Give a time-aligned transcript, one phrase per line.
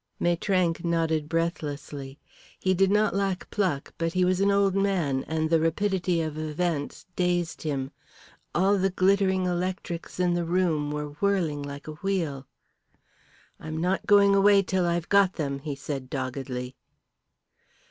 [0.19, 2.17] Maitrank nodded breathlessly.
[2.59, 6.39] He did not lack pluck, but he was an old man and the rapidity of
[6.39, 7.91] events dazed him.
[8.55, 12.47] All the glittering electrics in the room were whirling like a wheel.
[13.59, 16.75] "I'm not going away till I've got them," he said doggedly.